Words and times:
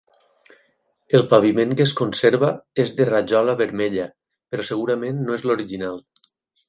El 1.17 1.25
paviment 1.33 1.75
que 1.81 1.85
es 1.89 1.93
conserva 1.99 2.49
és 2.85 2.95
de 3.01 3.07
rajola 3.11 3.55
vermella, 3.61 4.09
però 4.55 4.67
segurament 4.71 5.21
no 5.29 5.37
és 5.41 5.47
l'original. 5.51 6.01